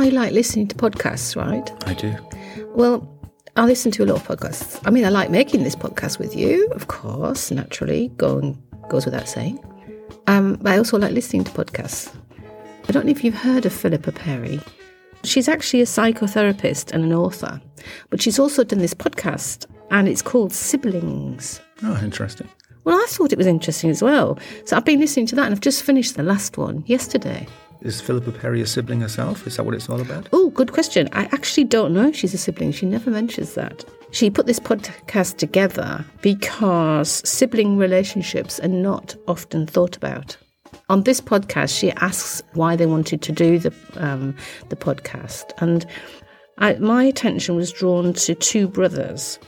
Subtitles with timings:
[0.00, 1.70] You know that I like listening to podcasts, right?
[1.86, 2.16] I do.
[2.74, 3.06] Well,
[3.56, 4.80] I listen to a lot of podcasts.
[4.86, 9.28] I mean, I like making this podcast with you, of course, naturally, going, goes without
[9.28, 9.62] saying.
[10.26, 12.14] Um, but I also like listening to podcasts.
[12.88, 14.58] I don't know if you've heard of Philippa Perry.
[15.22, 17.60] She's actually a psychotherapist and an author,
[18.08, 21.60] but she's also done this podcast, and it's called Siblings.
[21.82, 22.48] Oh, interesting.
[22.84, 24.38] Well, I thought it was interesting as well.
[24.64, 27.46] So I've been listening to that, and I've just finished the last one yesterday.
[27.82, 29.46] Is Philippa Perry a sibling herself?
[29.46, 30.28] Is that what it's all about?
[30.32, 31.08] Oh, good question.
[31.12, 32.72] I actually don't know if she's a sibling.
[32.72, 33.84] She never mentions that.
[34.10, 40.36] She put this podcast together because sibling relationships are not often thought about.
[40.90, 44.36] On this podcast, she asks why they wanted to do the um,
[44.68, 45.86] the podcast, and
[46.58, 49.38] I, my attention was drawn to two brothers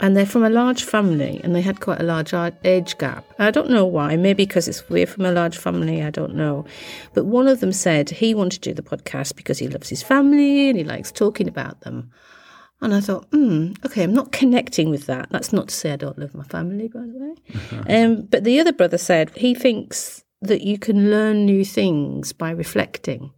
[0.00, 2.32] and they're from a large family and they had quite a large
[2.64, 3.24] age gap.
[3.38, 6.64] I don't know why, maybe because it's we're from a large family, I don't know.
[7.12, 10.02] But one of them said he wanted to do the podcast because he loves his
[10.02, 12.10] family and he likes talking about them.
[12.80, 15.28] And I thought, hmm, okay, I'm not connecting with that.
[15.30, 17.34] That's not to say I don't love my family, by the
[17.86, 18.04] way.
[18.04, 22.50] um, but the other brother said he thinks that you can learn new things by
[22.50, 23.32] reflecting.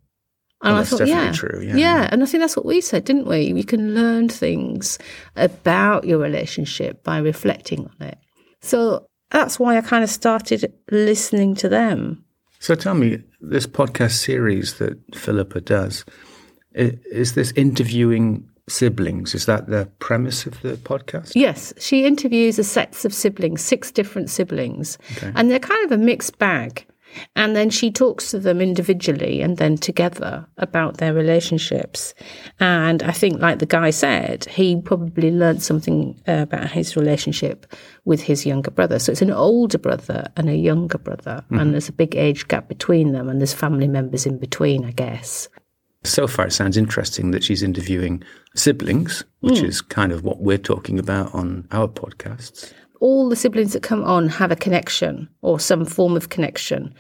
[0.62, 1.76] Oh, and Well, I that's thought, definitely yeah, true, yeah.
[1.76, 3.52] yeah, and I think that's what we said, didn't we?
[3.52, 4.98] You can learn things
[5.34, 8.18] about your relationship by reflecting on it.
[8.60, 12.24] So that's why I kind of started listening to them.
[12.60, 16.04] So tell me, this podcast series that Philippa does,
[16.74, 19.34] is this interviewing siblings?
[19.34, 21.32] Is that the premise of the podcast?
[21.34, 24.96] Yes, she interviews a sets of siblings, six different siblings,
[25.34, 26.86] and they're kind of a mixed bag.
[27.36, 32.14] And then she talks to them individually and then together about their relationships.
[32.60, 37.66] And I think, like the guy said, he probably learned something uh, about his relationship
[38.04, 38.98] with his younger brother.
[38.98, 42.68] So it's an older brother and a younger brother, and there's a big age gap
[42.68, 45.48] between them, and there's family members in between, I guess.
[46.04, 48.24] So far, it sounds interesting that she's interviewing
[48.56, 52.72] siblings, which is kind of what we're talking about on our podcasts.
[53.02, 56.94] All the siblings that come on have a connection or some form of connection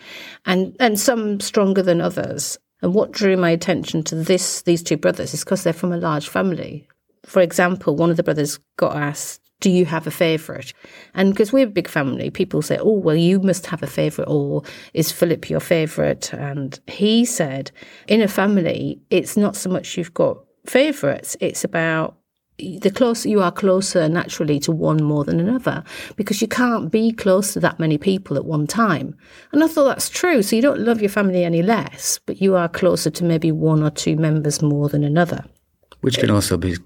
[0.44, 2.58] and and some stronger than others.
[2.82, 5.96] And what drew my attention to this these two brothers is because they're from a
[5.96, 6.88] large family.
[7.24, 10.72] For example one of the brothers got asked do you have a favorite
[11.14, 14.28] and because we're a big family people say oh well you must have a favorite
[14.28, 17.70] or is philip your favorite and he said
[18.08, 20.36] in a family it's not so much you've got
[20.66, 22.16] favorites it's about
[22.80, 25.82] the closer you are closer naturally to one more than another
[26.16, 29.16] because you can't be close to that many people at one time.
[29.52, 30.42] And I thought that's true.
[30.42, 33.82] So you don't love your family any less, but you are closer to maybe one
[33.82, 35.44] or two members more than another.
[36.00, 36.76] Which can also be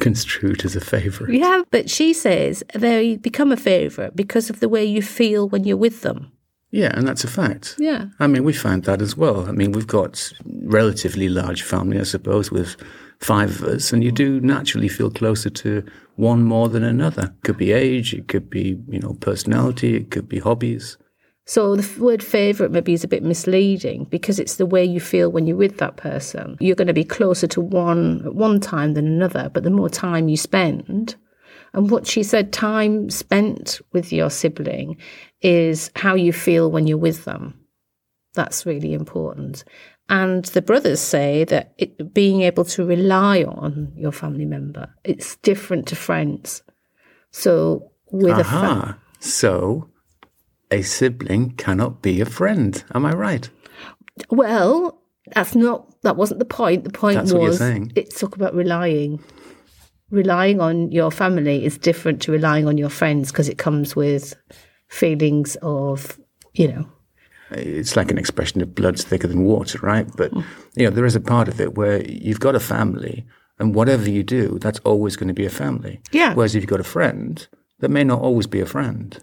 [0.00, 1.32] construed as a favourite.
[1.32, 5.62] Yeah, but she says they become a favourite because of the way you feel when
[5.64, 6.32] you're with them.
[6.72, 7.76] Yeah, and that's a fact.
[7.78, 8.06] Yeah.
[8.18, 9.48] I mean, we found that as well.
[9.48, 10.32] I mean, we've got
[10.64, 12.76] relatively large family, I suppose, with
[13.20, 15.84] five of us, and you do naturally feel closer to
[16.16, 17.24] one more than another.
[17.24, 20.96] It could be age, it could be, you know, personality, it could be hobbies.
[21.48, 25.30] So the word favourite maybe is a bit misleading because it's the way you feel
[25.30, 26.56] when you're with that person.
[26.58, 29.88] You're going to be closer to one at one time than another, but the more
[29.88, 31.14] time you spend,
[31.72, 34.96] and what she said, time spent with your sibling
[35.42, 37.54] is how you feel when you're with them.
[38.34, 39.62] That's really important.
[40.08, 45.36] And the brothers say that it, being able to rely on your family member, it's
[45.36, 46.62] different to friends.
[47.32, 48.98] So with a fa- Aha.
[49.18, 49.90] So
[50.70, 52.82] a sibling cannot be a friend.
[52.94, 53.48] Am I right?
[54.30, 55.02] Well,
[55.34, 56.84] that's not that wasn't the point.
[56.84, 57.60] The point That's was
[57.96, 59.22] it's talk about relying.
[60.10, 64.36] Relying on your family is different to relying on your friends because it comes with
[64.88, 66.20] feelings of,
[66.54, 66.88] you know,
[67.50, 70.08] It's like an expression of blood's thicker than water, right?
[70.16, 70.32] But,
[70.74, 73.24] you know, there is a part of it where you've got a family
[73.58, 76.00] and whatever you do, that's always going to be a family.
[76.12, 76.34] Yeah.
[76.34, 77.46] Whereas if you've got a friend,
[77.80, 79.18] that may not always be a friend.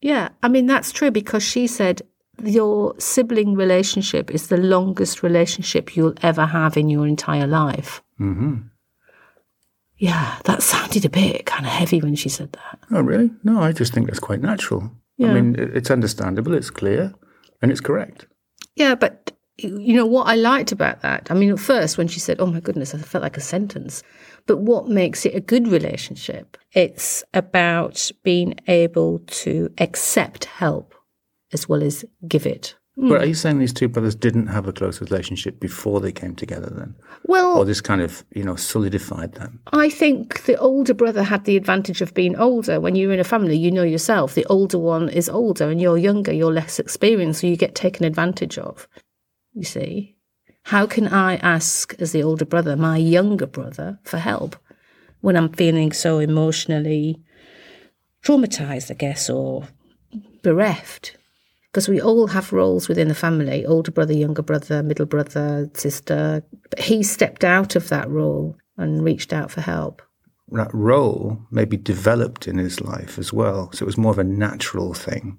[0.00, 2.02] Yeah, I mean, that's true because she said
[2.42, 8.02] your sibling relationship is the longest relationship you'll ever have in your entire life.
[8.20, 8.56] Mm-hmm.
[9.98, 12.80] Yeah, that sounded a bit kind of heavy when she said that.
[12.90, 13.30] Oh, really?
[13.44, 14.90] No, I just think that's quite natural.
[15.16, 15.30] Yeah.
[15.30, 17.14] I mean, it's understandable, it's clear,
[17.62, 18.26] and it's correct.
[18.76, 21.30] Yeah, but you know what I liked about that?
[21.30, 24.02] I mean, at first when she said, "Oh my goodness," I felt like a sentence.
[24.46, 26.56] But what makes it a good relationship?
[26.72, 30.94] It's about being able to accept help
[31.52, 32.74] as well as give it.
[32.96, 33.12] But hmm.
[33.12, 36.68] are you saying these two brothers didn't have a close relationship before they came together
[36.70, 36.94] then?
[37.24, 39.60] Well, Or this kind of, you know, solidified them?
[39.72, 42.80] I think the older brother had the advantage of being older.
[42.80, 44.34] When you're in a family, you know yourself.
[44.34, 48.04] The older one is older and you're younger, you're less experienced, so you get taken
[48.04, 48.86] advantage of.
[49.54, 50.16] You see?
[50.64, 54.56] How can I ask, as the older brother, my younger brother, for help
[55.20, 57.22] when I'm feeling so emotionally
[58.22, 59.66] traumatized, I guess, or
[60.42, 61.16] bereft?
[61.72, 66.44] Because we all have roles within the family older brother, younger brother, middle brother, sister.
[66.68, 70.02] But he stepped out of that role and reached out for help.
[70.50, 73.70] That role maybe developed in his life as well.
[73.72, 75.38] So it was more of a natural thing.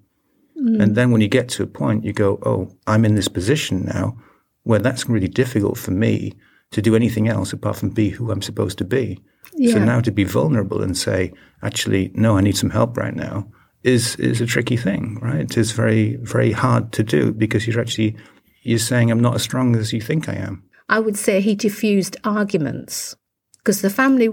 [0.59, 0.81] Mm.
[0.81, 3.85] And then when you get to a point, you go, oh, I'm in this position
[3.85, 4.17] now
[4.63, 6.33] where that's really difficult for me
[6.71, 9.19] to do anything else apart from be who I'm supposed to be.
[9.71, 11.31] So now to be vulnerable and say,
[11.61, 13.47] actually, no, I need some help right now
[13.83, 15.41] is is a tricky thing, right?
[15.41, 18.15] It is very, very hard to do because you're actually
[18.61, 20.63] you're saying I'm not as strong as you think I am.
[20.89, 23.15] I would say he diffused arguments
[23.57, 24.29] because the family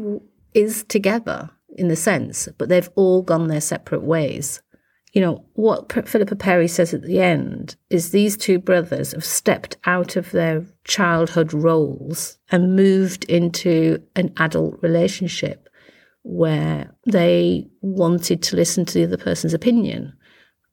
[0.54, 4.60] is together in the sense, but they've all gone their separate ways.
[5.12, 9.76] You know, what Philippa Perry says at the end is these two brothers have stepped
[9.84, 15.68] out of their childhood roles and moved into an adult relationship
[16.22, 20.12] where they wanted to listen to the other person's opinion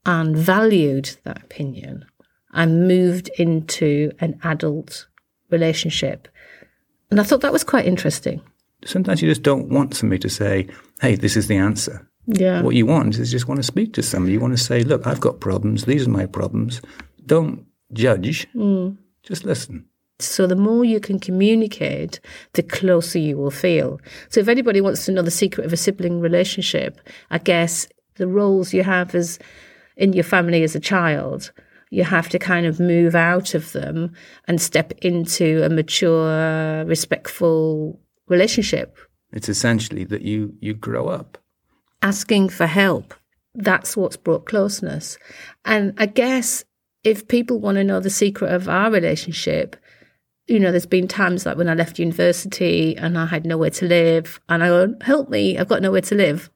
[0.05, 2.05] and valued that opinion
[2.53, 5.07] and moved into an adult
[5.49, 6.27] relationship.
[7.11, 8.41] And I thought that was quite interesting.
[8.85, 10.67] Sometimes you just don't want somebody to say,
[11.01, 12.61] "Hey, this is the answer." Yeah.
[12.61, 14.33] What you want is just want to speak to somebody.
[14.33, 15.85] You want to say, "Look, I've got problems.
[15.85, 16.81] These are my problems."
[17.25, 18.47] Don't judge.
[18.53, 18.97] Mm.
[19.23, 19.85] Just listen.
[20.19, 22.19] So the more you can communicate,
[22.53, 23.99] the closer you will feel.
[24.29, 26.99] So if anybody wants to know the secret of a sibling relationship,
[27.29, 29.37] I guess the roles you have as
[29.95, 31.51] in your family as a child,
[31.91, 34.11] you have to kind of move out of them
[34.47, 38.97] and step into a mature, respectful relationship.
[39.31, 41.37] It's essentially that you you grow up.
[42.01, 43.13] asking for help.
[43.55, 45.17] That's what's brought closeness.
[45.65, 46.63] And I guess
[47.03, 49.75] if people want to know the secret of our relationship,
[50.47, 53.85] you know, there's been times like when I left university and I had nowhere to
[53.85, 55.57] live, and I go, "Help me!
[55.57, 56.49] I've got nowhere to live."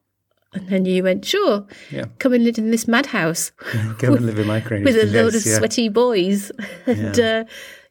[0.54, 2.06] And then you went, "Sure, Yeah.
[2.20, 3.52] come and live in this madhouse
[4.00, 6.52] come and live in my crane with a load of sweaty boys."
[6.86, 7.42] and Yeah.
[7.42, 7.44] uh,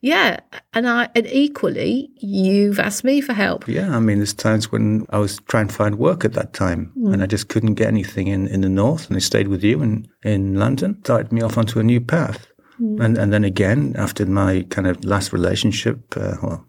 [0.03, 0.41] yeah,
[0.73, 3.69] and I and equally, you've asked me for help.
[3.69, 6.91] Yeah, I mean, there's times when I was trying to find work at that time,
[6.97, 9.83] and I just couldn't get anything in, in the north, and I stayed with you
[9.83, 12.47] in, in London, started me off onto a new path.
[12.81, 16.67] And and then again, after my kind of last relationship, uh, well,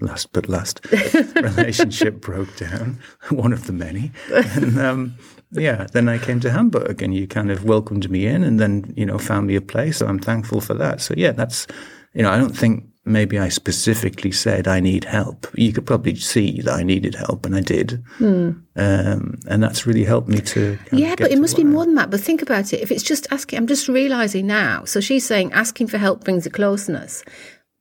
[0.00, 0.80] last but last
[1.34, 3.00] relationship broke down,
[3.30, 5.14] one of the many, and um,
[5.50, 8.94] yeah, then I came to Hamburg, and you kind of welcomed me in, and then
[8.96, 9.96] you know found me a place.
[9.96, 11.00] So I'm thankful for that.
[11.00, 11.66] So yeah, that's
[12.14, 15.46] you know, I don't think maybe I specifically said I need help.
[15.54, 18.02] You could probably see that I needed help, and I did.
[18.20, 20.78] Um, and that's really helped me to.
[20.92, 22.10] Yeah, but it must be I more than that.
[22.10, 22.80] But think about it.
[22.80, 24.84] If it's just asking, I'm just realizing now.
[24.84, 27.24] So she's saying asking for help brings a closeness,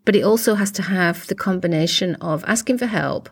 [0.06, 3.29] but it also has to have the combination of asking for help,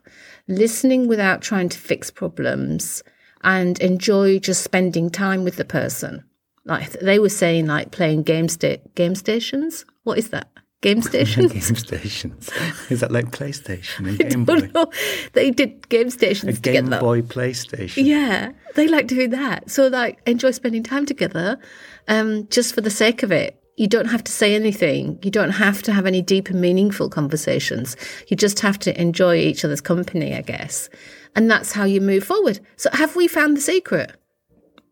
[0.48, 3.04] listening without trying to fix problems,
[3.42, 6.24] and enjoy just spending time with the person.
[6.66, 9.86] Like they were saying, like playing game sta- game stations.
[10.04, 10.50] What is that?
[10.82, 11.52] Game stations.
[11.52, 12.50] Game stations.
[12.90, 14.70] Is that like PlayStation and Game Boy?
[14.74, 14.90] know.
[15.34, 17.02] They did game stations A Game together.
[17.02, 18.06] Boy PlayStation.
[18.06, 19.70] Yeah, they like doing that.
[19.70, 21.60] So like enjoy spending time together,
[22.08, 23.62] um, just for the sake of it.
[23.76, 25.20] You don't have to say anything.
[25.22, 27.96] You don't have to have any deep and meaningful conversations.
[28.28, 30.90] You just have to enjoy each other's company, I guess.
[31.36, 32.60] And that's how you move forward.
[32.76, 34.16] So have we found the secret?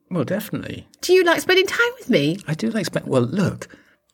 [0.09, 0.87] Well, definitely.
[1.01, 2.37] Do you like spending time with me?
[2.47, 3.07] I do like spend.
[3.07, 3.67] Well, look,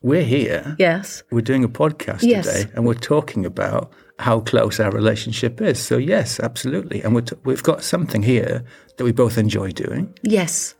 [0.04, 0.76] we're here.
[0.78, 1.22] Yes.
[1.32, 2.46] We're doing a podcast Yes.
[2.46, 5.78] today, and we're talking about how close our relationship is.
[5.80, 8.62] So yes, absolutely, and we're t- we've got something here
[8.96, 10.12] that we both enjoy doing.
[10.22, 10.74] Yes.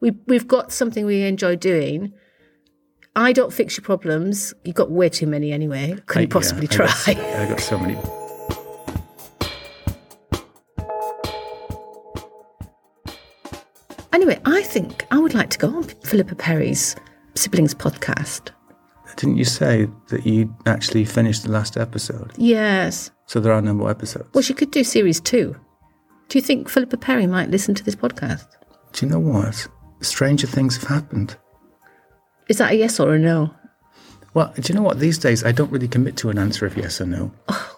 [0.00, 2.12] We we've got something we enjoy doing.
[3.16, 4.54] I don't fix your problems.
[4.64, 5.96] You've got way too many anyway.
[6.06, 7.14] Couldn't I- you possibly yeah, I try?
[7.14, 7.98] got I got so many.
[14.12, 16.96] Anyway, I think I would like to go on Philippa Perry's
[17.34, 18.50] siblings podcast.
[19.16, 22.32] Didn't you say that you actually finished the last episode?
[22.36, 23.10] Yes.
[23.26, 24.28] So there are no more episodes.
[24.34, 25.56] Well, she could do series two.
[26.28, 28.46] Do you think Philippa Perry might listen to this podcast?
[28.92, 29.66] Do you know what?
[30.00, 31.36] Stranger things have happened.
[32.48, 33.54] Is that a yes or a no?
[34.34, 34.98] Well, do you know what?
[35.00, 37.32] These days, I don't really commit to an answer of yes or no.
[37.48, 37.76] Oh,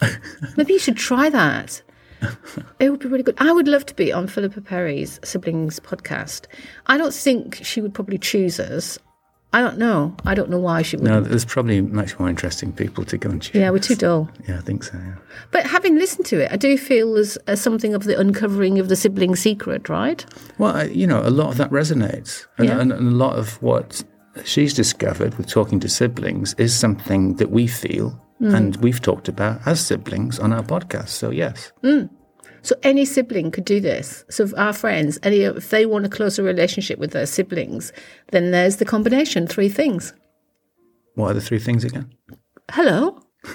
[0.56, 1.82] Maybe you should try that.
[2.78, 3.36] It would be really good.
[3.38, 6.46] I would love to be on Philippa Perry's siblings podcast.
[6.86, 8.98] I don't think she would probably choose us.
[9.54, 10.16] I don't know.
[10.24, 11.04] I don't know why she would.
[11.04, 13.54] No, there's probably much more interesting people to go and choose.
[13.60, 14.30] Yeah, we're too dull.
[14.48, 14.96] Yeah, I think so.
[14.96, 15.14] Yeah.
[15.50, 18.88] But having listened to it, I do feel there's uh, something of the uncovering of
[18.88, 20.24] the sibling secret, right?
[20.58, 22.80] Well, I, you know, a lot of that resonates, and, Yeah.
[22.80, 24.02] and, and a lot of what
[24.44, 29.60] she's discovered with talking to siblings is something that we feel And we've talked about
[29.66, 31.10] as siblings on our podcast.
[31.10, 31.70] So, yes.
[32.62, 34.24] So any sibling could do this.
[34.30, 37.92] So if our friends, any if they want a closer relationship with their siblings,
[38.30, 40.12] then there's the combination, three things.
[41.14, 42.12] What are the three things again?
[42.70, 43.20] Hello.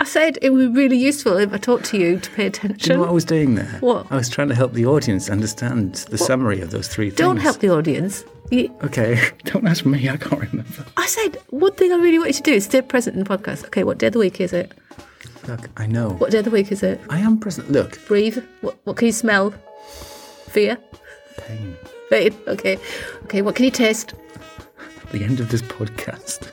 [0.00, 2.42] I said it would be really useful if I talked to you to pay Do
[2.42, 2.94] you attention.
[2.94, 3.78] know what I was doing there?
[3.80, 4.06] What?
[4.10, 7.16] I was trying to help the audience understand the summary of those three things.
[7.18, 8.24] Don't help the audience.
[8.50, 10.08] You, Okay, don't ask me.
[10.08, 10.84] I can't remember.
[10.96, 13.28] I said one thing I really want you to do is stay present in the
[13.38, 13.64] podcast.
[13.66, 14.72] Okay, what day of the week is it?
[15.46, 16.10] Look, I know.
[16.10, 17.00] What day of the week is it?
[17.10, 17.70] I am present.
[17.70, 18.42] Look, Breathe.
[18.62, 19.52] What, what can you smell?
[20.48, 20.78] Fear.
[21.38, 21.76] pain.
[22.10, 22.34] Pain.
[22.46, 22.78] Okay.
[23.24, 23.42] Okay.
[23.42, 24.14] What can you taste?
[25.12, 26.50] The end of this podcast.